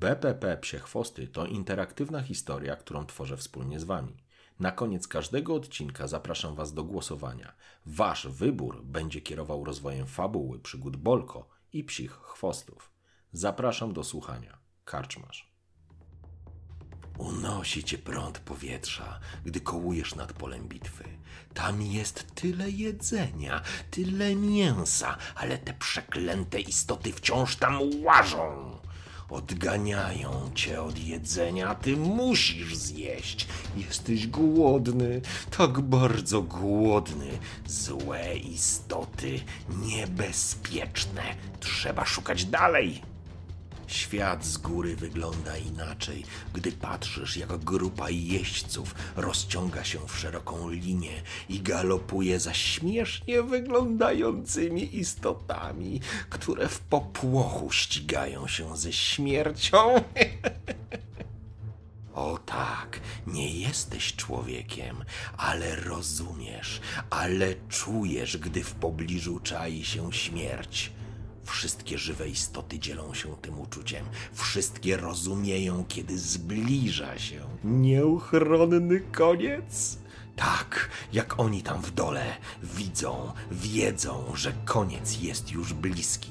BPP 0.00 0.56
Psie 0.56 0.78
Chwosty 0.78 1.28
to 1.28 1.46
interaktywna 1.46 2.22
historia, 2.22 2.76
którą 2.76 3.06
tworzę 3.06 3.36
wspólnie 3.36 3.80
z 3.80 3.84
Wami. 3.84 4.16
Na 4.60 4.72
koniec 4.72 5.08
każdego 5.08 5.54
odcinka 5.54 6.06
zapraszam 6.08 6.54
Was 6.54 6.74
do 6.74 6.84
głosowania. 6.84 7.54
Wasz 7.86 8.26
wybór 8.26 8.82
będzie 8.84 9.20
kierował 9.20 9.64
rozwojem 9.64 10.06
fabuły 10.06 10.58
przygód 10.58 10.96
Bolko 10.96 11.48
i 11.72 11.84
psich 11.84 12.12
chwostów. 12.12 12.90
Zapraszam 13.32 13.92
do 13.92 14.04
słuchania. 14.04 14.58
Karczmasz. 14.84 15.52
Unosi 17.18 17.84
cię 17.84 17.98
prąd 17.98 18.38
powietrza, 18.38 19.20
gdy 19.44 19.60
kołujesz 19.60 20.14
nad 20.14 20.32
polem 20.32 20.68
bitwy. 20.68 21.04
Tam 21.54 21.82
jest 21.82 22.34
tyle 22.34 22.70
jedzenia, 22.70 23.62
tyle 23.90 24.34
mięsa, 24.34 25.16
ale 25.34 25.58
te 25.58 25.74
przeklęte 25.74 26.60
istoty 26.60 27.12
wciąż 27.12 27.56
tam 27.56 27.80
łażą. 28.02 28.65
Odganiają 29.30 30.50
cię 30.54 30.82
od 30.82 30.98
jedzenia, 30.98 31.68
a 31.68 31.74
ty 31.74 31.96
musisz 31.96 32.76
zjeść. 32.76 33.46
Jesteś 33.76 34.26
głodny, 34.26 35.20
tak 35.58 35.80
bardzo 35.80 36.42
głodny. 36.42 37.26
Złe 37.66 38.36
istoty, 38.36 39.40
niebezpieczne. 39.86 41.22
Trzeba 41.60 42.04
szukać 42.04 42.44
dalej. 42.44 43.02
Świat 43.86 44.44
z 44.44 44.56
góry 44.58 44.96
wygląda 44.96 45.56
inaczej, 45.56 46.24
gdy 46.54 46.72
patrzysz, 46.72 47.36
jak 47.36 47.56
grupa 47.56 48.10
jeźdźców 48.10 48.94
rozciąga 49.16 49.84
się 49.84 49.98
w 50.08 50.18
szeroką 50.18 50.70
linię 50.70 51.22
i 51.48 51.60
galopuje 51.60 52.40
za 52.40 52.54
śmiesznie 52.54 53.42
wyglądającymi 53.42 54.96
istotami, 54.96 56.00
które 56.30 56.68
w 56.68 56.80
popłochu 56.80 57.70
ścigają 57.70 58.48
się 58.48 58.76
ze 58.76 58.92
śmiercią. 58.92 59.94
O 62.16 62.38
tak, 62.38 63.00
nie 63.26 63.50
jesteś 63.50 64.16
człowiekiem, 64.16 65.04
ale 65.36 65.76
rozumiesz, 65.76 66.80
ale 67.10 67.54
czujesz, 67.68 68.36
gdy 68.36 68.64
w 68.64 68.74
pobliżu 68.74 69.40
czai 69.40 69.84
się 69.84 70.12
śmierć. 70.12 70.92
Wszystkie 71.46 71.98
żywe 71.98 72.28
istoty 72.28 72.78
dzielą 72.78 73.14
się 73.14 73.36
tym 73.36 73.60
uczuciem. 73.60 74.06
Wszystkie 74.32 74.96
rozumieją, 74.96 75.84
kiedy 75.88 76.18
zbliża 76.18 77.18
się 77.18 77.40
nieuchronny 77.64 79.00
koniec. 79.00 79.98
Tak, 80.36 80.90
jak 81.12 81.40
oni 81.40 81.62
tam 81.62 81.82
w 81.82 81.90
dole 81.90 82.36
widzą, 82.62 83.32
wiedzą, 83.50 84.24
że 84.34 84.52
koniec 84.64 85.20
jest 85.22 85.50
już 85.50 85.72
bliski. 85.72 86.30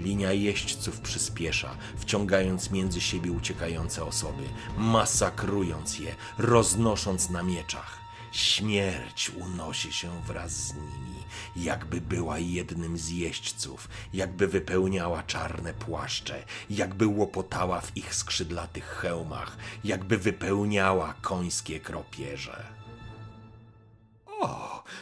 Linia 0.00 0.32
jeźdźców 0.32 1.00
przyspiesza, 1.00 1.70
wciągając 1.96 2.70
między 2.70 3.00
siebie 3.00 3.32
uciekające 3.32 4.04
osoby, 4.04 4.42
masakrując 4.76 5.98
je, 5.98 6.14
roznosząc 6.38 7.30
na 7.30 7.42
mieczach. 7.42 8.07
Śmierć 8.38 9.30
unosi 9.30 9.92
się 9.92 10.22
wraz 10.22 10.52
z 10.52 10.74
nimi, 10.74 11.24
jakby 11.56 12.00
była 12.00 12.38
jednym 12.38 12.98
z 12.98 13.08
jeźdźców, 13.08 13.88
jakby 14.12 14.48
wypełniała 14.48 15.22
czarne 15.22 15.74
płaszcze, 15.74 16.44
jakby 16.70 17.06
łopotała 17.06 17.80
w 17.80 17.96
ich 17.96 18.14
skrzydlatych 18.14 18.84
hełmach, 18.84 19.56
jakby 19.84 20.18
wypełniała 20.18 21.14
końskie 21.22 21.80
kropierze. 21.80 22.77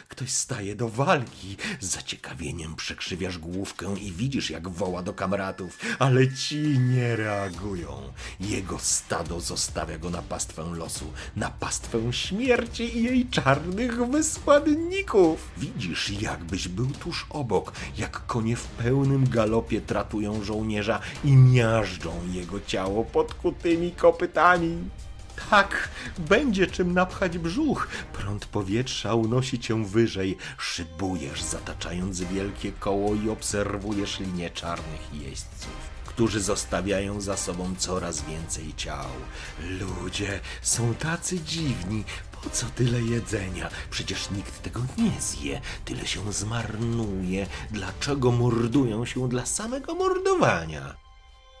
Ktoś 0.07 0.31
staje 0.31 0.75
do 0.75 0.89
walki. 0.89 1.57
Z 1.79 1.85
zaciekawieniem 1.85 2.75
przekrzywiasz 2.75 3.37
główkę 3.37 3.95
i 4.01 4.11
widzisz, 4.11 4.49
jak 4.49 4.69
woła 4.69 5.03
do 5.03 5.13
kamratów, 5.13 5.79
ale 5.99 6.33
ci 6.33 6.79
nie 6.79 7.15
reagują. 7.15 8.13
Jego 8.39 8.79
stado 8.79 9.39
zostawia 9.39 9.97
go 9.97 10.09
na 10.09 10.21
pastwę 10.21 10.63
losu, 10.75 11.05
na 11.35 11.49
pastwę 11.49 12.13
śmierci 12.13 12.97
i 12.97 13.03
jej 13.03 13.29
czarnych 13.29 14.07
wysłanników. 14.07 15.51
Widzisz, 15.57 16.21
jakbyś 16.21 16.67
był 16.67 16.87
tuż 16.87 17.25
obok, 17.29 17.71
jak 17.97 18.25
konie 18.25 18.55
w 18.55 18.65
pełnym 18.65 19.29
galopie 19.29 19.81
tratują 19.81 20.43
żołnierza 20.43 20.99
i 21.23 21.31
miażdżą 21.31 22.11
jego 22.31 22.61
ciało 22.61 23.05
podkutymi 23.05 23.91
kopytami. 23.91 24.89
Tak, 25.49 25.89
będzie 26.17 26.67
czym 26.67 26.93
napchać 26.93 27.37
brzuch. 27.37 27.87
Prąd 28.13 28.45
powietrza 28.45 29.13
unosi 29.13 29.59
cię 29.59 29.85
wyżej. 29.85 30.37
Szybujesz, 30.57 31.43
zataczając 31.43 32.21
wielkie 32.21 32.71
koło 32.71 33.15
i 33.15 33.29
obserwujesz 33.29 34.19
linię 34.19 34.49
czarnych 34.49 35.13
jeźdźców, 35.13 35.89
którzy 36.05 36.41
zostawiają 36.41 37.21
za 37.21 37.37
sobą 37.37 37.75
coraz 37.77 38.21
więcej 38.21 38.73
ciał. 38.77 39.07
Ludzie 39.79 40.39
są 40.61 40.95
tacy 40.95 41.39
dziwni. 41.39 42.03
Po 42.43 42.49
co 42.49 42.65
tyle 42.65 43.01
jedzenia? 43.01 43.69
Przecież 43.89 44.31
nikt 44.31 44.61
tego 44.61 44.81
nie 44.97 45.21
zje. 45.21 45.61
Tyle 45.85 46.07
się 46.07 46.33
zmarnuje. 46.33 47.47
Dlaczego 47.71 48.31
mordują 48.31 49.05
się 49.05 49.29
dla 49.29 49.45
samego 49.45 49.95
mordowania? 49.95 51.06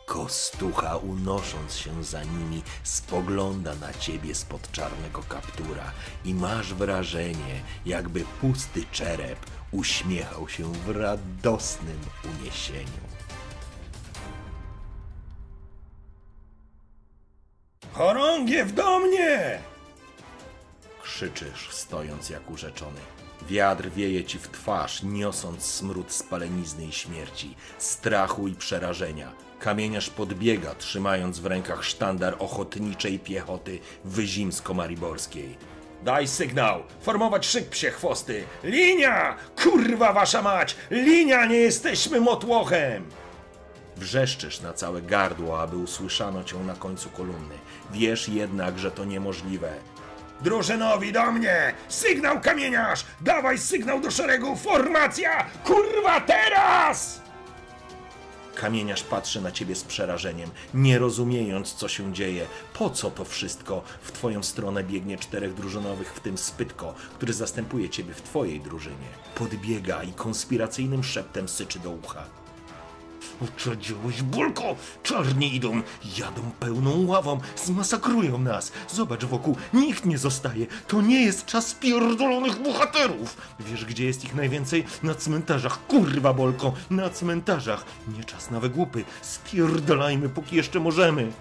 Kostucha, 0.07 0.97
unosząc 0.97 1.75
się 1.75 2.03
za 2.03 2.23
nimi, 2.23 2.63
spogląda 2.83 3.75
na 3.75 3.93
ciebie 3.93 4.35
spod 4.35 4.71
czarnego 4.71 5.23
kaptura 5.23 5.91
i 6.25 6.33
masz 6.33 6.73
wrażenie, 6.73 7.61
jakby 7.85 8.25
pusty 8.41 8.83
czerep 8.91 9.39
uśmiechał 9.71 10.49
się 10.49 10.71
w 10.73 10.89
radosnym 10.89 11.99
uniesieniu. 12.23 13.07
Chorągiew 17.93 18.73
do 18.73 18.99
mnie! 18.99 19.59
Krzyczysz, 21.03 21.69
stojąc 21.71 22.29
jak 22.29 22.51
urzeczony. 22.51 22.99
Wiatr 23.47 23.89
wieje 23.89 24.23
ci 24.23 24.39
w 24.39 24.47
twarz, 24.47 25.03
niosąc 25.03 25.63
smród 25.63 26.11
spalenizny 26.11 26.85
i 26.85 26.91
śmierci, 26.91 27.55
strachu 27.77 28.47
i 28.47 28.55
przerażenia. 28.55 29.31
Kamieniarz 29.59 30.09
podbiega, 30.09 30.75
trzymając 30.75 31.39
w 31.39 31.45
rękach 31.45 31.83
sztandar 31.83 32.35
ochotniczej 32.39 33.19
piechoty 33.19 33.79
wyzimsko-mariborskiej. 34.05 35.55
Daj 36.03 36.27
sygnał! 36.27 36.83
Formować 37.01 37.45
szyk 37.45 37.69
psie 37.69 37.91
chwosty! 37.91 38.43
Linia! 38.63 39.35
Kurwa 39.63 40.13
wasza 40.13 40.41
mać! 40.41 40.75
Linia! 40.91 41.45
Nie 41.45 41.57
jesteśmy 41.57 42.21
motłochem! 42.21 43.03
Wrzeszczysz 43.97 44.61
na 44.61 44.73
całe 44.73 45.01
gardło, 45.01 45.61
aby 45.61 45.77
usłyszano 45.77 46.43
cię 46.43 46.57
na 46.57 46.75
końcu 46.75 47.09
kolumny. 47.09 47.55
Wiesz 47.91 48.29
jednak, 48.29 48.79
że 48.79 48.91
to 48.91 49.05
niemożliwe. 49.05 49.73
Drużynowi 50.41 51.11
do 51.11 51.31
mnie! 51.31 51.73
Sygnał 51.89 52.41
kamieniarz! 52.41 53.05
Dawaj 53.21 53.57
sygnał 53.57 54.01
do 54.01 54.11
szeregu! 54.11 54.55
Formacja! 54.55 55.45
Kurwa 55.63 56.21
teraz! 56.21 57.21
Kamieniarz 58.55 59.03
patrzy 59.03 59.41
na 59.41 59.51
ciebie 59.51 59.75
z 59.75 59.83
przerażeniem, 59.83 60.49
nie 60.73 60.99
rozumiejąc, 60.99 61.73
co 61.73 61.87
się 61.87 62.13
dzieje. 62.13 62.45
Po 62.73 62.89
co 62.89 63.11
to 63.11 63.25
wszystko? 63.25 63.83
W 64.01 64.11
twoją 64.11 64.43
stronę 64.43 64.83
biegnie 64.83 65.17
czterech 65.17 65.53
drużynowych, 65.53 66.13
w 66.13 66.19
tym 66.19 66.37
Spytko, 66.37 66.93
który 67.15 67.33
zastępuje 67.33 67.89
ciebie 67.89 68.13
w 68.13 68.21
twojej 68.21 68.59
drużynie. 68.59 69.07
Podbiega 69.35 70.03
i 70.03 70.13
konspiracyjnym 70.13 71.03
szeptem 71.03 71.49
syczy 71.49 71.79
do 71.79 71.89
ucha. 71.89 72.23
Uczadziłeś, 73.41 74.21
Bulko! 74.21 74.75
Czarni 75.03 75.55
idą, 75.55 75.81
jadą 76.17 76.41
pełną 76.59 77.05
ławą, 77.05 77.39
zmasakrują 77.55 78.37
nas. 78.37 78.71
Zobacz 78.89 79.25
wokół, 79.25 79.55
nikt 79.73 80.05
nie 80.05 80.17
zostaje. 80.17 80.65
To 80.87 81.01
nie 81.01 81.25
jest 81.25 81.45
czas 81.45 81.73
pierdolonych 81.73 82.61
bohaterów. 82.63 83.37
Wiesz, 83.59 83.85
gdzie 83.85 84.05
jest 84.05 84.23
ich 84.23 84.35
najwięcej? 84.35 84.85
Na 85.03 85.15
cmentarzach, 85.15 85.87
kurwa, 85.87 86.33
Bolko, 86.33 86.73
na 86.89 87.09
cmentarzach. 87.09 87.85
Nie 88.17 88.23
czas 88.23 88.51
na 88.51 88.59
wygłupy. 88.59 89.03
Spierdolajmy, 89.21 90.29
póki 90.29 90.55
jeszcze 90.55 90.79
możemy. 90.79 91.31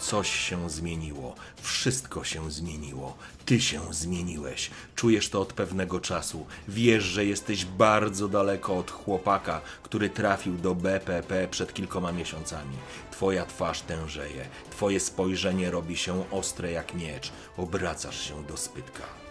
Coś 0.00 0.30
się 0.30 0.70
zmieniło, 0.70 1.34
wszystko 1.62 2.24
się 2.24 2.50
zmieniło. 2.50 3.16
Ty 3.44 3.60
się 3.60 3.80
zmieniłeś. 3.90 4.70
Czujesz 4.94 5.28
to 5.28 5.40
od 5.40 5.52
pewnego 5.52 6.00
czasu. 6.00 6.46
Wiesz, 6.68 7.04
że 7.04 7.24
jesteś 7.24 7.64
bardzo 7.64 8.28
daleko 8.28 8.76
od 8.76 8.90
chłopaka, 8.90 9.60
który 9.82 10.10
trafił 10.10 10.56
do 10.56 10.74
BPP 10.74 11.48
przed 11.48 11.74
kilkoma 11.74 12.12
miesiącami. 12.12 12.76
Twoja 13.10 13.46
twarz 13.46 13.80
tężeje, 13.80 14.48
twoje 14.70 15.00
spojrzenie 15.00 15.70
robi 15.70 15.96
się 15.96 16.30
ostre 16.30 16.72
jak 16.72 16.94
miecz. 16.94 17.32
Obracasz 17.56 18.28
się 18.28 18.44
do 18.44 18.56
spytka. 18.56 19.29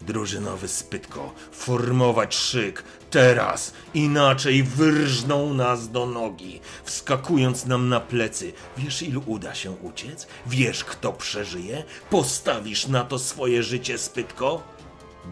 Drużynowy 0.00 0.68
spytko, 0.68 1.32
formować 1.52 2.36
szyk, 2.36 2.84
teraz, 3.10 3.72
inaczej 3.94 4.62
wyrżną 4.62 5.54
nas 5.54 5.90
do 5.90 6.06
nogi, 6.06 6.60
wskakując 6.84 7.66
nam 7.66 7.88
na 7.88 8.00
plecy. 8.00 8.52
Wiesz, 8.76 9.02
ilu 9.02 9.22
uda 9.26 9.54
się 9.54 9.70
uciec? 9.70 10.26
Wiesz, 10.46 10.84
kto 10.84 11.12
przeżyje? 11.12 11.84
Postawisz 12.10 12.86
na 12.86 13.04
to 13.04 13.18
swoje 13.18 13.62
życie, 13.62 13.98
spytko? 13.98 14.62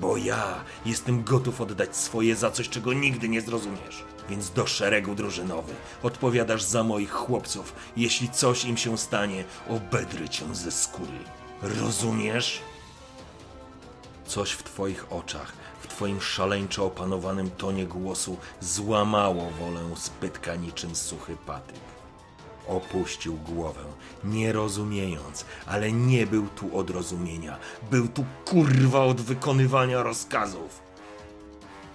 Bo 0.00 0.16
ja 0.16 0.64
jestem 0.86 1.24
gotów 1.24 1.60
oddać 1.60 1.96
swoje 1.96 2.36
za 2.36 2.50
coś, 2.50 2.68
czego 2.68 2.92
nigdy 2.92 3.28
nie 3.28 3.40
zrozumiesz. 3.40 4.04
Więc 4.30 4.50
do 4.50 4.66
szeregu 4.66 5.14
drużynowy 5.14 5.74
odpowiadasz 6.02 6.62
za 6.62 6.84
moich 6.84 7.10
chłopców. 7.10 7.72
Jeśli 7.96 8.30
coś 8.30 8.64
im 8.64 8.76
się 8.76 8.98
stanie, 8.98 9.44
obedrę 9.68 10.28
cię 10.28 10.54
ze 10.54 10.70
skóry. 10.70 11.18
Rozumiesz? 11.62 12.62
Coś 14.26 14.50
w 14.50 14.62
Twoich 14.62 15.12
oczach, 15.12 15.52
w 15.80 15.86
Twoim 15.86 16.20
szaleńczo 16.20 16.86
opanowanym 16.86 17.50
tonie 17.50 17.86
głosu 17.86 18.36
złamało 18.60 19.50
wolę 19.50 19.80
spytka 19.96 20.54
niczym 20.54 20.96
suchy 20.96 21.36
patyk. 21.46 21.76
Opuścił 22.68 23.36
głowę, 23.36 23.80
nie 24.24 24.52
rozumiejąc, 24.52 25.44
ale 25.66 25.92
nie 25.92 26.26
był 26.26 26.46
tu 26.48 26.78
od 26.78 26.90
rozumienia, 26.90 27.58
był 27.90 28.08
tu 28.08 28.24
kurwa 28.44 29.04
od 29.04 29.20
wykonywania 29.20 30.02
rozkazów. 30.02 30.85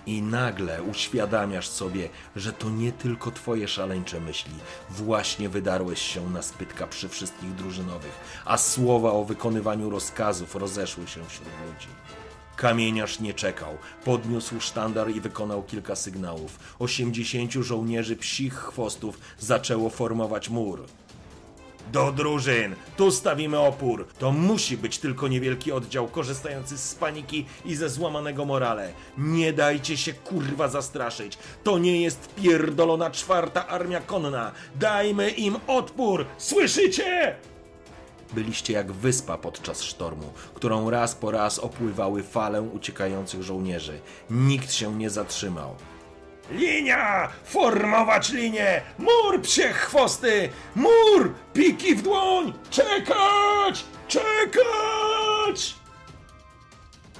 I 0.06 0.22
nagle 0.22 0.84
uświadamiasz 0.84 1.68
sobie, 1.68 2.10
że 2.36 2.54
to 2.54 2.70
nie 2.70 2.92
tylko 2.92 3.32
twoje 3.32 3.68
szaleńcze 3.68 4.20
myśli. 4.20 4.54
Właśnie 4.90 5.50
wydarłeś 5.50 6.02
się 6.02 6.30
na 6.30 6.42
spytka 6.42 6.88
przy 6.88 7.10
wszystkich 7.10 7.56
drużynowych, 7.56 8.42
a 8.46 8.58
słowa 8.58 9.12
o 9.12 9.24
wykonywaniu 9.24 9.90
rozkazów 9.90 10.56
rozeszły 10.56 11.08
się 11.08 11.26
wśród 11.26 11.50
ludzi. 11.68 11.88
Kamieniarz 12.56 13.20
nie 13.20 13.34
czekał. 13.34 13.78
Podniósł 14.06 14.60
sztandar 14.60 15.10
i 15.10 15.22
wykonał 15.22 15.64
kilka 15.64 15.96
sygnałów. 15.96 16.60
Osiemdziesięciu 16.80 17.64
żołnierzy 17.64 18.16
psich 18.16 18.54
chwostów 18.54 19.20
zaczęło 19.40 19.90
formować 19.90 20.50
mur. 20.50 20.86
Do 21.94 22.12
drużyn! 22.12 22.76
Tu 22.98 23.12
stawimy 23.12 23.60
opór! 23.60 24.08
To 24.20 24.32
musi 24.32 24.78
być 24.78 25.00
tylko 25.00 25.28
niewielki 25.28 25.72
oddział 25.72 26.08
korzystający 26.08 26.78
z 26.78 26.96
paniki 26.96 27.46
i 27.66 27.76
ze 27.76 27.90
złamanego 27.90 28.46
morale. 28.46 28.94
Nie 29.18 29.54
dajcie 29.54 29.98
się 29.98 30.14
kurwa 30.14 30.68
zastraszyć. 30.68 31.38
To 31.64 31.80
nie 31.80 32.02
jest 32.02 32.36
pierdolona 32.36 33.12
czwarta 33.12 33.68
armia 33.68 34.02
konna. 34.02 34.52
Dajmy 34.76 35.30
im 35.30 35.58
odpór! 35.68 36.26
Słyszycie? 36.38 37.36
Byliście 38.34 38.74
jak 38.74 38.92
wyspa 38.92 39.38
podczas 39.38 39.82
sztormu, 39.82 40.34
którą 40.54 40.90
raz 40.90 41.16
po 41.16 41.32
raz 41.32 41.60
opływały 41.60 42.24
fale 42.24 42.62
uciekających 42.62 43.44
żołnierzy. 43.44 44.00
Nikt 44.30 44.74
się 44.74 44.96
nie 44.96 45.10
zatrzymał. 45.10 45.76
Linia! 46.52 47.30
Formować 47.44 48.30
linię! 48.32 48.82
Mur 48.98 49.42
psie 49.42 49.74
chwosty! 49.74 50.50
Mur! 50.76 51.34
Piki 51.54 51.96
w 51.96 52.02
dłoń! 52.02 52.54
Czekać! 52.70 53.84
Czekać! 54.08 55.76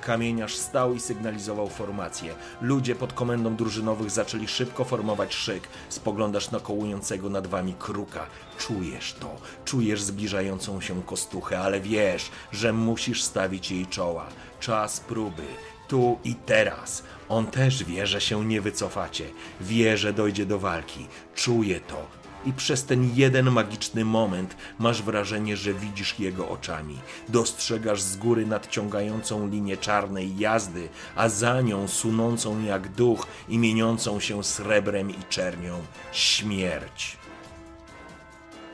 Kamieniarz 0.02 0.56
stał 0.56 0.94
i 0.94 1.00
sygnalizował 1.00 1.70
formację. 1.70 2.36
Ludzie 2.62 2.96
pod 2.96 3.14
komendą 3.14 3.56
drużynowych 3.56 4.12
zaczęli 4.12 4.48
szybko 4.48 4.84
formować 4.84 5.34
szyk. 5.34 5.68
Spoglądasz 5.90 6.52
na 6.52 6.60
kołującego 6.60 7.30
nad 7.30 7.48
wami 7.48 7.74
kruka. 7.80 8.26
Czujesz 8.58 9.14
to. 9.14 9.36
Czujesz 9.66 10.02
zbliżającą 10.02 10.82
się 10.82 11.04
kostuchę, 11.04 11.60
ale 11.60 11.80
wiesz, 11.80 12.32
że 12.52 12.74
musisz 12.74 13.24
stawić 13.24 13.72
jej 13.72 13.88
czoła. 13.88 14.26
Czas 14.60 15.00
próby. 15.00 15.46
Tu 15.88 16.20
i 16.24 16.36
teraz. 16.36 17.04
On 17.32 17.46
też 17.46 17.84
wie, 17.84 18.08
że 18.08 18.22
się 18.22 18.46
nie 18.46 18.62
wycofacie. 18.62 19.26
Wie, 19.62 19.98
że 19.98 20.14
dojdzie 20.14 20.46
do 20.46 20.60
walki. 20.60 21.08
Czuje 21.36 21.80
to 21.80 22.08
i 22.46 22.54
przez 22.54 22.86
ten 22.86 23.12
jeden 23.16 23.52
magiczny 23.52 24.06
moment 24.06 24.56
masz 24.80 25.02
wrażenie, 25.02 25.58
że 25.58 25.74
widzisz 25.74 26.20
jego 26.20 26.50
oczami. 26.50 26.98
Dostrzegasz 27.30 28.02
z 28.02 28.18
góry 28.18 28.46
nadciągającą 28.46 29.48
linię 29.48 29.78
czarnej 29.78 30.38
jazdy, 30.38 30.90
a 31.16 31.30
za 31.30 31.62
nią 31.62 31.88
sunącą 31.88 32.64
jak 32.64 32.90
duch 32.90 33.28
i 33.50 33.58
mieniącą 33.58 34.20
się 34.20 34.44
srebrem 34.44 35.12
i 35.12 35.24
czernią 35.30 35.82
śmierć. 36.12 37.18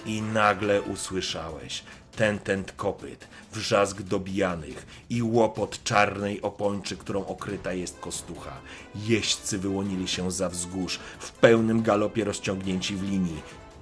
I 0.06 0.21
nagle 0.21 0.81
usłyszałeś 0.81 1.83
ten 2.18 2.40
tent 2.40 2.72
kopyt, 2.72 3.28
wrzask 3.54 4.02
dobijanych 4.02 5.06
i 5.10 5.24
łopot 5.24 5.84
czarnej 5.84 6.42
opończy, 6.42 6.98
którą 6.98 7.25
okryta 7.25 7.74
jest 7.74 8.00
kostucha. 8.00 8.52
Jeźdźcy 8.96 9.58
wyłonili 9.58 10.08
się 10.08 10.31
za 10.31 10.50
wzgórz, 10.50 11.00
w 11.19 11.31
pełnym 11.31 11.81
galopie 11.81 12.24
rozciągnięci 12.24 12.96
w 12.96 13.04
linii. 13.04 13.42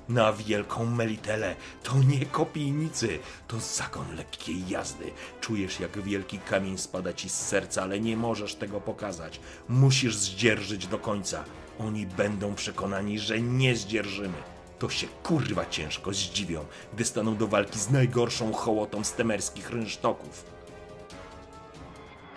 Na 0.09 0.33
wielką 0.33 0.85
melitelę 0.85 1.55
to 1.83 1.93
nie 2.03 2.25
kopijnicy, 2.25 3.19
to 3.47 3.59
zakon 3.59 4.15
lekkiej 4.15 4.69
jazdy. 4.69 5.05
Czujesz, 5.41 5.79
jak 5.79 6.01
wielki 6.01 6.39
kamień 6.39 6.77
spada 6.77 7.13
ci 7.13 7.29
z 7.29 7.33
serca, 7.33 7.83
ale 7.83 7.99
nie 7.99 8.17
możesz 8.17 8.55
tego 8.55 8.81
pokazać. 8.81 9.39
Musisz 9.69 10.15
zdzierżyć 10.15 10.87
do 10.87 10.99
końca. 10.99 11.43
Oni 11.79 12.05
będą 12.05 12.55
przekonani, 12.55 13.19
że 13.19 13.41
nie 13.41 13.75
zdzierżymy 13.75 14.54
to 14.79 14.89
się 14.89 15.07
kurwa 15.23 15.65
ciężko 15.65 16.13
zdziwią, 16.13 16.65
gdy 16.93 17.05
staną 17.05 17.35
do 17.35 17.47
walki 17.47 17.79
z 17.79 17.89
najgorszą 17.89 18.53
hołotą 18.53 19.03
z 19.03 19.13
temerskich 19.13 19.69
rynsztoków. 19.69 20.55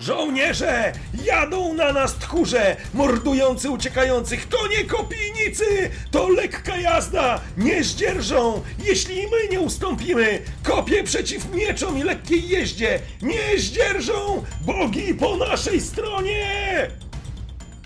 Żołnierze! 0.00 0.93
Jadą 1.25 1.75
na 1.75 1.93
nas 1.93 2.14
tchórze! 2.14 2.76
Mordujący 2.94 3.70
uciekających! 3.70 4.49
To 4.49 4.67
nie 4.67 4.85
kopijnicy! 4.85 5.90
To 6.11 6.29
lekka 6.29 6.76
jazda! 6.76 7.40
Nie 7.56 7.85
zdzierżą! 7.85 8.62
Jeśli 8.85 9.23
my 9.23 9.49
nie 9.50 9.61
ustąpimy! 9.61 10.43
Kopie 10.62 11.05
przeciw 11.05 11.55
mieczom 11.55 11.99
i 11.99 12.02
lekkiej 12.02 12.49
jeździe! 12.49 13.00
Nie 13.23 13.58
zdzierżą! 13.58 14.44
Bogi 14.61 15.14
po 15.14 15.37
naszej 15.37 15.80
stronie! 15.80 16.90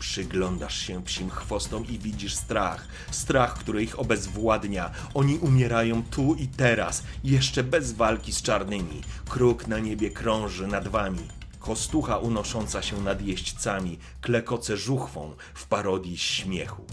Przyglądasz 0.03 0.79
się 0.79 1.03
psim 1.05 1.31
chwostom 1.31 1.87
i 1.87 1.99
widzisz 1.99 2.35
strach. 2.35 2.89
Strach, 3.11 3.55
który 3.55 3.83
ich 3.83 3.99
obezwładnia. 3.99 4.91
Oni 5.15 5.39
umierają 5.39 6.03
tu 6.11 6.35
i 6.35 6.49
teraz, 6.49 7.03
jeszcze 7.25 7.65
bez 7.65 7.93
walki 7.93 8.33
z 8.33 8.43
czarnymi. 8.43 9.01
Kruk 9.29 9.67
na 9.67 9.79
niebie 9.79 10.11
krąży 10.11 10.67
nad 10.67 10.89
wami. 10.89 11.29
Kostucha 11.59 12.19
unosząca 12.19 12.83
się 12.83 13.01
nad 13.01 13.23
jeźdźcami, 13.23 13.99
klekoce 14.21 14.77
żuchwą 14.77 15.35
w 15.55 15.67
parodii 15.67 16.19
śmiechu. 16.19 16.85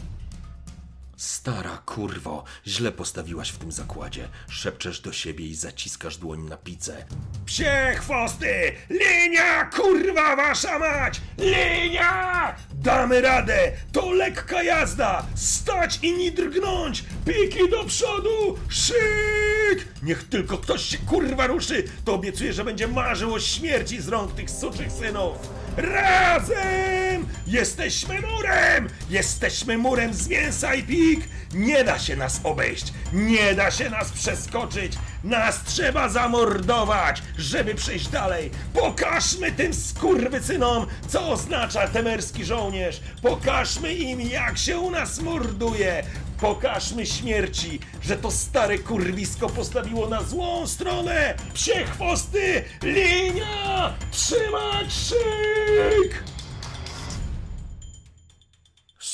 Stara 1.19 1.77
kurwo, 1.85 2.43
źle 2.67 2.91
postawiłaś 2.91 3.49
w 3.49 3.57
tym 3.57 3.71
zakładzie. 3.71 4.27
Szepczesz 4.49 4.99
do 5.01 5.11
siebie 5.11 5.45
i 5.45 5.55
zaciskasz 5.55 6.17
dłoń 6.17 6.41
na 6.41 6.57
picę. 6.57 7.05
Psie 7.45 7.95
chwosty! 7.95 8.73
Linia, 8.89 9.65
kurwa 9.65 10.35
wasza 10.35 10.79
mać! 10.79 11.21
Linia! 11.37 12.55
Damy 12.73 13.21
radę! 13.21 13.71
To 13.91 14.11
lekka 14.11 14.63
jazda! 14.63 15.25
Stać 15.35 15.99
i 16.01 16.17
nie 16.17 16.31
drgnąć! 16.31 17.03
Piki 17.25 17.69
do 17.69 17.85
przodu! 17.85 18.57
Szyk! 18.69 19.87
Niech 20.03 20.23
tylko 20.23 20.57
ktoś 20.57 20.85
się 20.85 20.97
kurwa 20.97 21.47
ruszy, 21.47 21.83
to 22.05 22.13
obiecuję, 22.13 22.53
że 22.53 22.63
będzie 22.63 22.87
marzył 22.87 23.33
o 23.33 23.39
śmierci 23.39 24.01
z 24.01 24.07
rąk 24.07 24.35
tych 24.35 24.49
suczych 24.49 24.91
synów! 24.91 25.58
Razem! 25.79 27.27
Jesteśmy 27.47 28.21
murem! 28.21 28.89
Jesteśmy 29.09 29.77
murem 29.77 30.13
z 30.13 30.27
mięsa 30.27 30.75
i 30.75 30.83
pik! 30.83 31.19
Nie 31.53 31.83
da 31.83 31.99
się 31.99 32.15
nas 32.15 32.39
obejść! 32.43 32.93
Nie 33.13 33.55
da 33.55 33.71
się 33.71 33.89
nas 33.89 34.11
przeskoczyć! 34.11 34.93
Nas 35.23 35.63
trzeba 35.63 36.09
zamordować, 36.09 37.23
żeby 37.37 37.75
przejść 37.75 38.07
dalej! 38.07 38.51
Pokażmy 38.73 39.51
tym 39.51 39.73
skurwysynom, 39.73 40.87
co 41.07 41.31
oznacza 41.31 41.87
temerski 41.87 42.45
żołnierz! 42.45 43.01
Pokażmy 43.21 43.93
im, 43.93 44.21
jak 44.21 44.57
się 44.57 44.79
u 44.79 44.91
nas 44.91 45.21
morduje! 45.21 46.03
Pokażmy 46.41 47.05
śmierci, 47.05 47.79
że 48.01 48.17
to 48.17 48.31
stare 48.31 48.77
kurwisko 48.77 49.49
postawiło 49.49 50.07
na 50.09 50.23
złą 50.23 50.67
stronę! 50.67 51.35
Psie 51.53 51.85
chwosty! 51.85 52.63
Linia! 52.83 53.93
Trzymać 54.11 54.93
szyk! 54.93 56.23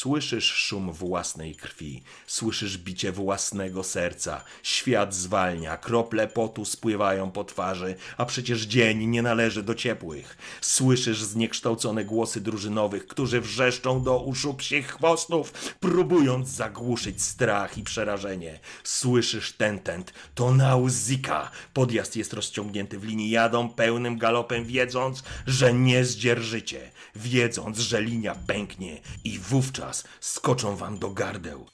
Słyszysz 0.05 0.45
szum 0.45 0.91
własnej 0.91 1.55
krwi, 1.55 2.03
słyszysz 2.27 2.77
bicie 2.77 3.11
własnego 3.11 3.83
serca. 3.83 4.43
Świat 4.63 5.15
zwalnia, 5.15 5.77
krople 5.77 6.27
potu 6.27 6.65
spływają 6.65 7.31
po 7.31 7.43
twarzy, 7.43 7.95
a 8.17 8.25
przecież 8.25 8.61
dzień 8.61 9.05
nie 9.05 9.21
należy 9.21 9.63
do 9.63 9.75
ciepłych. 9.75 10.37
Słyszysz 10.61 11.23
zniekształcone 11.23 12.05
głosy 12.05 12.41
drużynowych, 12.41 13.07
którzy 13.07 13.41
wrzeszczą 13.41 14.03
do 14.03 14.19
uszu 14.19 14.53
psich 14.53 14.87
chwostów, 14.87 15.51
próbując 15.79 16.49
zagłuszyć 16.49 17.21
strach 17.21 17.77
i 17.77 17.83
przerażenie. 17.83 18.59
Słyszysz 18.83 19.51
tentent, 19.51 20.13
to 20.35 20.51
nauzika. 20.51 21.51
Podjazd 21.73 22.15
jest 22.15 22.33
rozciągnięty 22.33 22.99
w 22.99 23.03
linii, 23.03 23.29
jadą 23.29 23.69
pełnym 23.69 24.17
galopem, 24.17 24.65
wiedząc, 24.65 25.23
że 25.47 25.73
nie 25.73 26.05
zdzierżycie, 26.05 26.91
wiedząc, 27.15 27.79
że 27.79 28.01
linia 28.01 28.35
pęknie 28.47 29.01
i 29.23 29.39
wówczas 29.39 29.94
skoczą 30.19 30.75
wam 30.75 30.99
do 30.99 31.09
gardeł. 31.09 31.65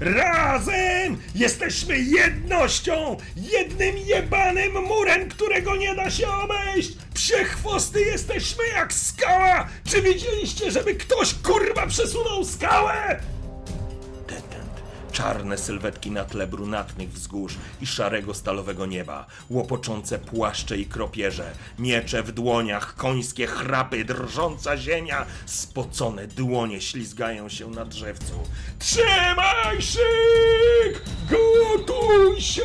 Razem 0.00 1.18
jesteśmy 1.34 1.98
jednością, 1.98 3.16
jednym 3.36 3.98
jebanym 3.98 4.72
murem, 4.72 5.28
którego 5.28 5.76
nie 5.76 5.94
da 5.94 6.10
się 6.10 6.28
obejść. 6.28 6.92
Psie 7.14 7.44
chwosty 7.44 8.00
jesteśmy 8.00 8.64
jak 8.74 8.92
skała. 8.92 9.68
Czy 9.84 10.02
widzieliście, 10.02 10.70
żeby 10.70 10.94
ktoś 10.94 11.34
kurwa 11.34 11.86
przesunął 11.86 12.44
skałę? 12.44 13.20
Czarne 15.12 15.58
sylwetki 15.58 16.10
na 16.10 16.24
tle 16.24 16.46
brunatnych 16.46 17.12
wzgórz 17.12 17.56
i 17.80 17.86
szarego 17.86 18.34
stalowego 18.34 18.86
nieba, 18.86 19.26
łopoczące 19.50 20.18
płaszcze 20.18 20.78
i 20.78 20.86
kropierze, 20.86 21.52
miecze 21.78 22.22
w 22.22 22.32
dłoniach, 22.32 22.94
końskie 22.94 23.46
chrapy, 23.46 24.04
drżąca 24.04 24.76
ziemia, 24.76 25.26
spocone 25.46 26.26
dłonie 26.26 26.80
ślizgają 26.80 27.48
się 27.48 27.70
na 27.70 27.84
drzewcu. 27.84 28.34
Trzymaj 28.78 29.82
szyk! 29.82 31.02
Gotuj 31.30 32.40
się! 32.40 32.62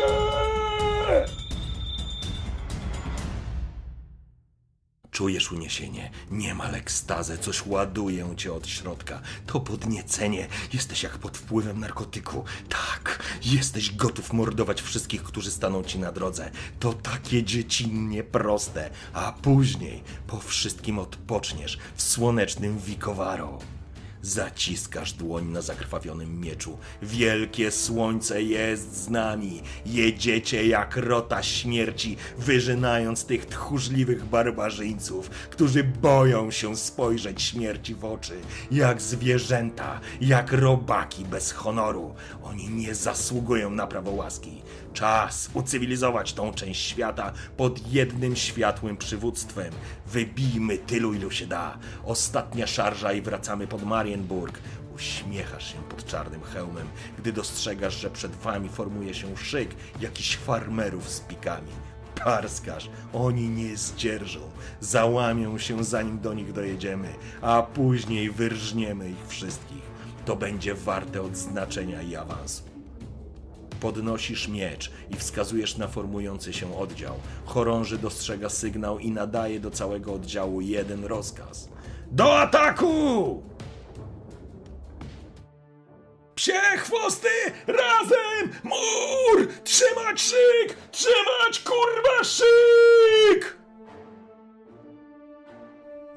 Czujesz 5.17 5.51
uniesienie, 5.51 6.11
niemal 6.31 6.75
ekstazę, 6.75 7.37
coś 7.37 7.65
ładuje 7.65 8.35
cię 8.35 8.53
od 8.53 8.67
środka. 8.67 9.21
To 9.45 9.59
podniecenie, 9.59 10.47
jesteś 10.73 11.03
jak 11.03 11.17
pod 11.17 11.37
wpływem 11.37 11.79
narkotyku. 11.79 12.43
Tak, 12.69 13.23
jesteś 13.43 13.95
gotów 13.95 14.33
mordować 14.33 14.81
wszystkich, 14.81 15.23
którzy 15.23 15.51
staną 15.51 15.83
ci 15.83 15.99
na 15.99 16.11
drodze. 16.11 16.51
To 16.79 16.93
takie 16.93 17.43
dziecinnie 17.43 18.23
proste, 18.23 18.89
a 19.13 19.31
później 19.31 20.03
po 20.27 20.39
wszystkim 20.39 20.99
odpoczniesz 20.99 21.77
w 21.95 22.01
słonecznym 22.01 22.79
Vicovaro. 22.79 23.59
Zaciskasz 24.21 25.13
dłoń 25.13 25.45
na 25.45 25.61
zakrwawionym 25.61 26.41
mieczu. 26.41 26.77
Wielkie 27.01 27.71
słońce 27.71 28.43
jest 28.43 29.03
z 29.03 29.09
nami. 29.09 29.61
Jedziecie 29.85 30.67
jak 30.67 30.95
rota 30.95 31.43
śmierci, 31.43 32.17
wyżynając 32.37 33.25
tych 33.25 33.45
tchórzliwych 33.45 34.25
barbarzyńców, 34.25 35.29
którzy 35.29 35.83
boją 35.83 36.51
się 36.51 36.77
spojrzeć 36.77 37.41
śmierci 37.41 37.95
w 37.95 38.05
oczy. 38.05 38.33
Jak 38.71 39.01
zwierzęta, 39.01 39.99
jak 40.21 40.51
robaki 40.51 41.25
bez 41.25 41.51
honoru. 41.51 42.15
Oni 42.43 42.69
nie 42.69 42.95
zasługują 42.95 43.69
na 43.69 43.87
prawo 43.87 44.11
łaski. 44.11 44.61
Czas 44.93 45.49
ucywilizować 45.53 46.33
tą 46.33 46.53
część 46.53 46.81
świata 46.81 47.33
pod 47.57 47.93
jednym 47.93 48.35
światłym 48.35 48.97
przywództwem. 48.97 49.73
Wybijmy 50.07 50.77
tylu, 50.77 51.13
ilu 51.13 51.31
się 51.31 51.47
da. 51.47 51.77
Ostatnia 52.05 52.67
szarża 52.67 53.13
i 53.13 53.21
wracamy 53.21 53.67
pod 53.67 53.83
Marienburg. 53.83 54.59
Uśmiechasz 54.95 55.73
się 55.73 55.77
pod 55.89 56.05
czarnym 56.05 56.41
hełmem, 56.41 56.87
gdy 57.17 57.33
dostrzegasz, 57.33 57.99
że 57.99 58.09
przed 58.09 58.35
wami 58.35 58.69
formuje 58.69 59.13
się 59.13 59.37
szyk 59.37 59.69
jakichś 59.99 60.37
farmerów 60.37 61.09
z 61.09 61.19
pikami. 61.19 61.71
Parskasz, 62.23 62.89
oni 63.13 63.49
nie 63.49 63.77
zdzierżą, 63.77 64.39
załamią 64.79 65.57
się 65.57 65.83
zanim 65.83 66.19
do 66.19 66.33
nich 66.33 66.53
dojedziemy, 66.53 67.13
a 67.41 67.63
później 67.63 68.31
wyrżniemy 68.31 69.09
ich 69.09 69.27
wszystkich. 69.27 69.81
To 70.25 70.35
będzie 70.35 70.73
warte 70.73 71.21
odznaczenia 71.21 72.01
i 72.01 72.15
awansu. 72.15 72.76
Podnosisz 73.81 74.47
miecz 74.47 74.91
i 75.09 75.15
wskazujesz 75.15 75.77
na 75.77 75.87
formujący 75.87 76.53
się 76.53 76.77
oddział. 76.77 77.15
Chorąży 77.45 77.97
dostrzega 77.97 78.49
sygnał 78.49 78.99
i 78.99 79.11
nadaje 79.11 79.59
do 79.59 79.71
całego 79.71 80.13
oddziału 80.13 80.61
jeden 80.61 81.05
rozkaz. 81.05 81.69
Do 82.11 82.39
ataku! 82.39 83.43
Psie 86.35 86.77
chwosty! 86.77 87.27
Razem! 87.67 88.53
Mur! 88.63 89.47
Trzymać 89.63 90.21
szyk! 90.21 90.77
Trzymać 90.91 91.59
kurwa 91.59 92.23
szyk! 92.23 93.56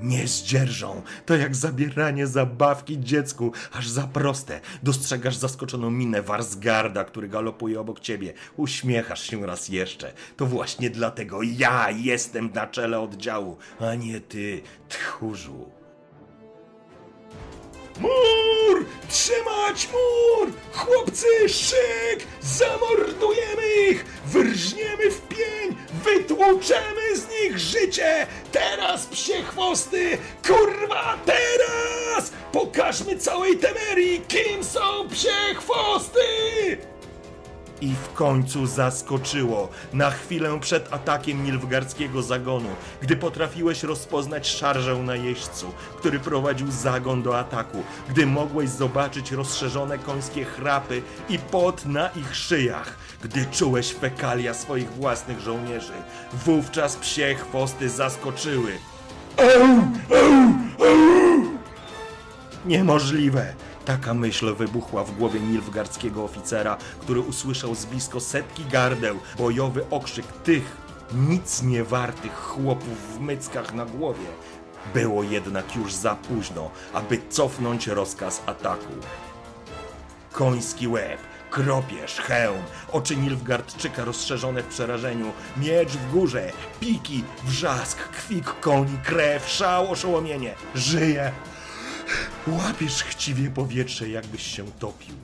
Nie 0.02 0.28
zdzierżą. 0.28 1.02
To 1.26 1.37
jak 1.37 1.57
zabieranie 1.57 2.26
zabawki 2.26 3.00
dziecku, 3.00 3.52
aż 3.73 3.88
za 3.88 4.07
proste. 4.07 4.61
Dostrzegasz 4.83 5.37
zaskoczoną 5.37 5.90
minę 5.90 6.23
Warsgarda, 6.23 7.04
który 7.04 7.28
galopuje 7.28 7.80
obok 7.80 8.00
ciebie. 8.00 8.33
Uśmiechasz 8.57 9.23
się 9.23 9.47
raz 9.47 9.69
jeszcze. 9.69 10.12
To 10.37 10.47
właśnie 10.47 10.90
dlatego 10.90 11.42
ja 11.42 11.90
jestem 11.90 12.50
na 12.54 12.66
czele 12.66 13.00
oddziału, 13.00 13.57
a 13.80 13.95
nie 13.95 14.21
ty, 14.21 14.62
tchórzu. 14.88 15.80
Mur! 18.00 18.85
Trzymać 19.09 19.88
mur! 19.92 20.52
Chłopcy, 20.73 21.49
szyk! 21.49 22.26
Zamordujemy 22.40 23.62
ich! 23.90 24.04
Wyrżniemy 24.26 25.11
w 25.11 25.21
pień! 25.21 25.76
Wytłuczemy 26.04 27.16
z 27.16 27.28
nich 27.28 27.59
życie! 27.59 28.26
Teraz, 28.52 29.07
psie 29.07 29.42
chwosty! 29.42 30.19
Kurwa, 30.47 31.19
teraz! 31.26 32.33
Pokażmy 32.52 33.16
całej 33.16 33.59
Temerii, 33.59 34.21
kim 34.28 34.64
są 34.64 35.09
psie 35.09 35.54
chwosty! 35.57 36.21
I 37.81 37.95
w 37.95 38.13
końcu 38.13 38.67
zaskoczyło, 38.67 39.69
na 39.93 40.11
chwilę 40.11 40.61
przed 40.61 40.93
atakiem 40.93 41.45
nilfgardzkiego 41.45 42.23
zagonu, 42.23 42.69
gdy 43.03 43.17
potrafiłeś 43.17 43.83
rozpoznać 43.83 44.49
szarżę 44.49 44.95
na 44.95 45.17
jeźdźcu, 45.17 45.73
który 45.99 46.21
prowadził 46.21 46.71
zagon 46.71 47.23
do 47.23 47.39
ataku, 47.39 47.83
gdy 48.09 48.27
mogłeś 48.27 48.71
zobaczyć 48.71 49.33
rozszerzone 49.33 49.99
końskie 49.99 50.45
chrapy 50.45 51.03
i 51.29 51.39
pot 51.39 51.87
na 51.87 52.09
ich 52.09 52.37
szyjach, 52.37 52.97
gdy 53.23 53.47
czułeś 53.47 53.93
fekalia 53.95 54.55
swoich 54.55 54.93
własnych 54.93 55.41
żołnierzy, 55.41 55.93
wówczas 56.33 56.97
psie 56.97 57.35
chwosty 57.35 57.89
zaskoczyły. 57.89 58.73
Niemożliwe! 62.67 63.55
Taka 63.85 64.15
myśl 64.15 64.55
wybuchła 64.55 65.05
w 65.05 65.17
głowie 65.17 65.41
nilfgardzkiego 65.41 66.25
oficera, 66.25 66.77
który 67.01 67.21
usłyszał 67.21 67.75
z 67.75 67.85
blisko 67.85 68.21
setki 68.21 68.65
gardeł 68.65 69.19
bojowy 69.39 69.91
okrzyk 69.91 70.27
tych 70.27 70.77
nic 71.15 71.63
nie 71.63 71.85
wartych 71.85 72.35
chłopów 72.35 73.15
w 73.17 73.21
myckach 73.21 73.75
na 73.75 73.85
głowie. 73.85 74.27
Było 74.95 75.23
jednak 75.23 75.77
już 75.77 75.95
za 75.95 76.15
późno, 76.15 76.71
aby 76.93 77.19
cofnąć 77.31 77.87
rozkaz 77.87 78.43
ataku. 78.47 78.93
Koński 80.33 80.89
łeb, 80.89 81.19
kropierz, 81.51 82.17
hełm, 82.17 82.63
oczy 82.93 83.17
Nilfgardczyka 83.17 84.05
rozszerzone 84.05 84.63
w 84.63 84.67
przerażeniu, 84.67 85.33
miecz 85.57 85.89
w 85.91 86.11
górze, 86.13 86.53
piki, 86.81 87.25
wrzask, 87.45 87.99
kwik 87.99 88.61
koni, 88.61 88.99
krew, 89.05 89.49
szał, 89.49 89.91
oszołomienie. 89.91 90.55
Żyje! 90.75 91.33
Łapiesz 92.47 93.02
chciwie 93.02 93.50
powietrze, 93.50 94.09
jakbyś 94.09 94.43
się 94.43 94.73
topił. 94.79 95.14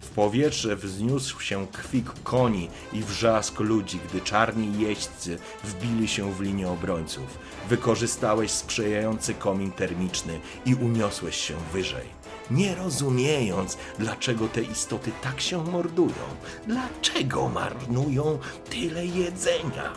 W 0.00 0.08
powietrze 0.10 0.76
wzniósł 0.76 1.40
się 1.40 1.66
kwik 1.72 2.12
koni 2.22 2.68
i 2.92 3.02
wrzask 3.02 3.60
ludzi, 3.60 4.00
gdy 4.08 4.20
czarni 4.20 4.80
jeźdźcy 4.80 5.38
wbili 5.64 6.08
się 6.08 6.32
w 6.32 6.40
linię 6.40 6.68
obrońców. 6.68 7.38
Wykorzystałeś 7.68 8.50
sprzyjający 8.50 9.34
komin 9.34 9.72
termiczny 9.72 10.40
i 10.66 10.74
uniosłeś 10.74 11.36
się 11.36 11.54
wyżej. 11.72 12.06
Nie 12.50 12.74
rozumiejąc, 12.74 13.78
dlaczego 13.98 14.48
te 14.48 14.62
istoty 14.62 15.10
tak 15.22 15.40
się 15.40 15.64
mordują, 15.64 16.24
dlaczego 16.66 17.48
marnują 17.48 18.38
tyle 18.70 19.06
jedzenia. 19.06 19.92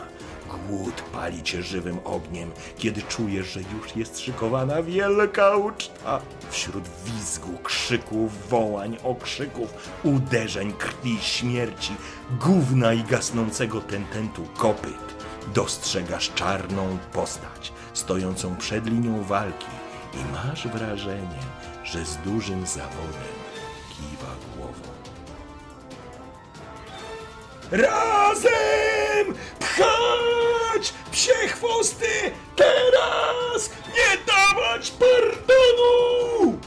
Głód 0.68 1.02
pali 1.12 1.42
cię 1.42 1.62
żywym 1.62 1.98
ogniem, 2.04 2.50
kiedy 2.78 3.02
czujesz, 3.02 3.46
że 3.46 3.60
już 3.60 3.96
jest 3.96 4.20
szykowana 4.20 4.82
wielka 4.82 5.56
uczta. 5.56 6.20
Wśród 6.50 6.84
wizgu, 7.04 7.58
krzyków, 7.62 8.48
wołań, 8.48 8.96
okrzyków, 9.04 9.74
uderzeń, 10.04 10.72
krwi, 10.72 11.18
śmierci, 11.20 11.92
gówna 12.40 12.92
i 12.92 13.04
gasnącego 13.04 13.80
tententu 13.80 14.44
kopyt, 14.56 15.14
dostrzegasz 15.54 16.30
czarną 16.34 16.98
postać 17.12 17.72
stojącą 17.92 18.56
przed 18.56 18.86
linią 18.86 19.22
walki 19.22 19.66
i 20.14 20.32
masz 20.32 20.68
wrażenie, 20.68 21.38
że 21.84 22.04
z 22.04 22.16
dużym 22.16 22.66
zawodem 22.66 23.32
kiwa 23.90 24.32
głową. 24.56 24.92
Razem 27.70 29.34
pchać 29.72 30.94
psie 31.12 31.48
chwosty, 31.48 32.06
teraz 32.56 33.70
nie 33.88 34.18
dawać 34.26 34.90
pardonu! 34.90 36.58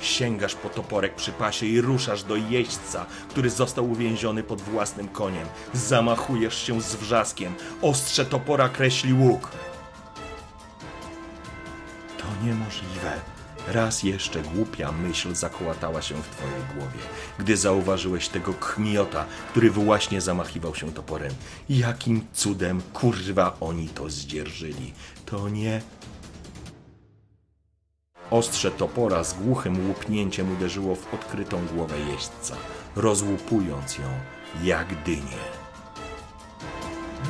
Sięgasz 0.00 0.54
po 0.54 0.68
toporek 0.68 1.14
przy 1.14 1.32
pasie 1.32 1.66
i 1.66 1.80
ruszasz 1.80 2.22
do 2.22 2.36
jeźdźca, 2.36 3.06
który 3.28 3.50
został 3.50 3.90
uwięziony 3.90 4.42
pod 4.42 4.60
własnym 4.60 5.08
koniem. 5.08 5.48
Zamachujesz 5.72 6.66
się 6.66 6.80
z 6.80 6.94
wrzaskiem. 6.96 7.54
Ostrze 7.82 8.26
topora 8.26 8.68
kreśli 8.68 9.12
łuk. 9.14 9.50
To 12.18 12.24
niemożliwe. 12.46 13.37
Raz 13.72 14.02
jeszcze 14.02 14.42
głupia 14.42 14.92
myśl 14.92 15.34
zakołatała 15.34 16.02
się 16.02 16.14
w 16.14 16.28
twojej 16.28 16.62
głowie, 16.74 16.98
gdy 17.38 17.56
zauważyłeś 17.56 18.28
tego 18.28 18.54
kmiota, 18.54 19.24
który 19.50 19.70
właśnie 19.70 20.20
zamachiwał 20.20 20.74
się 20.74 20.92
toporem. 20.92 21.32
Jakim 21.68 22.26
cudem, 22.32 22.82
kurwa, 22.92 23.56
oni 23.60 23.88
to 23.88 24.10
zdzierżyli? 24.10 24.92
To 25.26 25.48
nie 25.48 25.80
Ostrze 28.30 28.70
topora 28.70 29.24
z 29.24 29.34
głuchym 29.34 29.88
łupnięciem 29.88 30.52
uderzyło 30.52 30.94
w 30.94 31.14
odkrytą 31.14 31.66
głowę 31.66 31.94
jeźdźca, 32.00 32.56
rozłupując 32.96 33.98
ją 33.98 34.08
jak 34.62 35.02
dynię. 35.02 35.38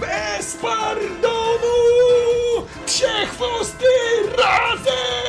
Bez 0.00 0.56
pardonu! 0.56 1.78
Psie 2.86 3.26
chwosty 3.26 3.86
razem! 4.38 5.27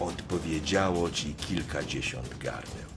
Odpowiedziało 0.00 1.10
ci 1.10 1.34
kilkadziesiąt 1.34 2.38
gardeł. 2.38 2.92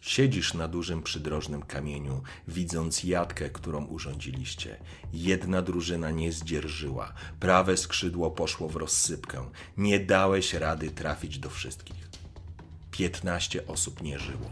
Siedzisz 0.00 0.54
na 0.54 0.68
dużym 0.68 1.02
przydrożnym 1.02 1.62
kamieniu, 1.62 2.22
widząc 2.48 3.04
jatkę, 3.04 3.50
którą 3.50 3.84
urządziliście. 3.84 4.76
Jedna 5.12 5.62
drużyna 5.62 6.10
nie 6.10 6.32
zdzierżyła, 6.32 7.12
prawe 7.40 7.76
skrzydło 7.76 8.30
poszło 8.30 8.68
w 8.68 8.76
rozsypkę. 8.76 9.50
Nie 9.76 10.00
dałeś 10.00 10.54
rady 10.54 10.90
trafić 10.90 11.38
do 11.38 11.50
wszystkich. 11.50 12.08
Piętnaście 12.90 13.66
osób 13.66 14.02
nie 14.02 14.18
żyło. 14.18 14.50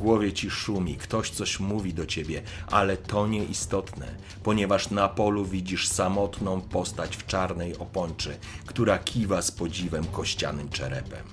Głowie 0.00 0.32
ci 0.32 0.50
szumi, 0.50 0.96
ktoś 0.96 1.30
coś 1.30 1.60
mówi 1.60 1.94
do 1.94 2.06
ciebie, 2.06 2.42
ale 2.66 2.96
to 2.96 3.26
nieistotne, 3.26 4.14
ponieważ 4.42 4.90
na 4.90 5.08
polu 5.08 5.44
widzisz 5.44 5.88
samotną 5.88 6.60
postać 6.60 7.16
w 7.16 7.26
czarnej 7.26 7.78
opończy, 7.78 8.38
która 8.66 8.98
kiwa 8.98 9.42
z 9.42 9.50
podziwem 9.50 10.04
kościanym 10.04 10.68
czerepem. 10.68 11.24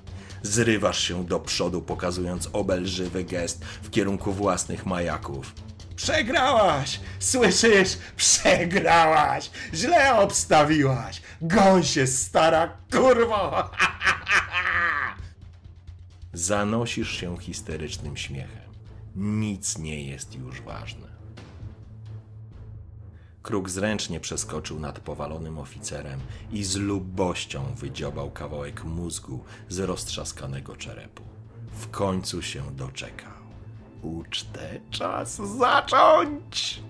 Zrywasz 0.44 1.00
się 1.04 1.26
do 1.26 1.40
przodu, 1.40 1.82
pokazując 1.82 2.50
obelżywy 2.54 3.24
gest 3.24 3.66
w 3.66 3.90
kierunku 3.90 4.32
własnych 4.34 4.86
majaków. 4.86 5.54
Przegrałaś! 5.96 7.00
Słyszysz? 7.20 7.98
Przegrałaś! 8.16 9.52
Źle 9.74 10.20
obstawiłaś! 10.20 11.22
Goń 11.42 11.84
się, 11.84 12.08
stara 12.08 12.78
kurwo! 12.92 13.70
Zanosisz 16.38 17.12
się 17.12 17.38
histerycznym 17.38 18.18
śmiechem. 18.18 18.72
Nic 19.16 19.78
nie 19.78 20.04
jest 20.04 20.36
już 20.36 20.62
ważne. 20.62 21.08
Kruk 23.42 23.70
zręcznie 23.70 24.20
przeskoczył 24.20 24.80
nad 24.80 25.00
powalonym 25.00 25.60
oficerem 25.60 26.20
i 26.52 26.64
z 26.64 26.76
lubością 26.76 27.64
wydziobał 27.76 28.32
kawałek 28.32 28.84
mózgu 28.84 29.44
z 29.70 29.80
roztrzaskanego 29.80 30.76
czerepu. 30.76 31.24
W 31.72 31.90
końcu 31.90 32.42
się 32.42 32.64
doczekał. 32.76 33.34
Ucztę 34.02 34.80
czas 34.90 35.42
zacząć! 35.58 36.84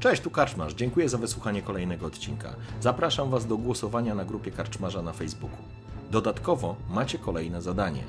Cześć, 0.00 0.22
tu 0.22 0.30
Karczmarz. 0.30 0.74
Dziękuję 0.74 1.08
za 1.08 1.18
wysłuchanie 1.18 1.62
kolejnego 1.62 2.06
odcinka. 2.06 2.54
Zapraszam 2.80 3.30
Was 3.30 3.46
do 3.46 3.56
głosowania 3.56 4.14
na 4.14 4.24
grupie 4.24 4.50
Karczmarza 4.50 5.02
na 5.02 5.12
Facebooku. 5.12 5.77
Dodatkowo 6.10 6.76
macie 6.90 7.18
kolejne 7.18 7.62
zadanie. 7.62 8.04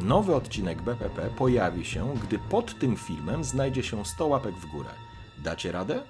Nowy 0.00 0.34
odcinek 0.34 0.82
BPP 0.82 1.30
pojawi 1.30 1.84
się, 1.84 2.14
gdy 2.22 2.38
pod 2.38 2.78
tym 2.78 2.96
filmem 2.96 3.44
znajdzie 3.44 3.82
się 3.82 4.04
100 4.04 4.26
łapek 4.26 4.54
w 4.54 4.66
górę. 4.66 4.90
Dacie 5.38 5.72
radę? 5.72 6.02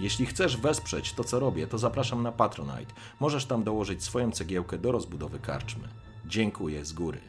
Jeśli 0.00 0.26
chcesz 0.26 0.56
wesprzeć 0.56 1.12
to, 1.12 1.24
co 1.24 1.40
robię, 1.40 1.66
to 1.66 1.78
zapraszam 1.78 2.22
na 2.22 2.32
Patronite. 2.32 2.94
Możesz 3.20 3.44
tam 3.46 3.64
dołożyć 3.64 4.02
swoją 4.02 4.30
cegiełkę 4.30 4.78
do 4.78 4.92
rozbudowy 4.92 5.38
karczmy. 5.38 5.88
Dziękuję 6.26 6.84
z 6.84 6.92
góry. 6.92 7.20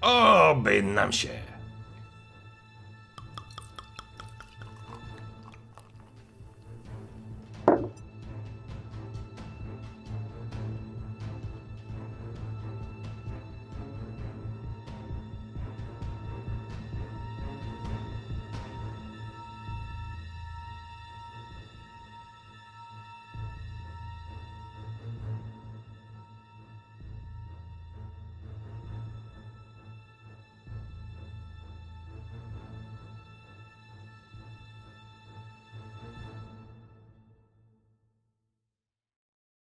Oby 0.00 0.82
nam 0.82 1.12
się! 1.12 1.57